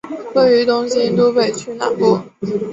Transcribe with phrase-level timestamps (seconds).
[0.33, 2.19] 位于东京都北区南部。